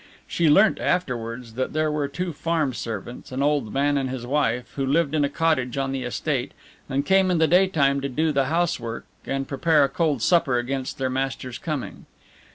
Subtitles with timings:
[0.25, 4.71] She learnt afterwards that there were two farm servants, an old man and his wife,
[4.75, 6.53] who lived in a cottage on the estate
[6.89, 10.97] and came in the daytime to do the housework and prepare a cold supper against
[10.97, 12.07] their master's coming.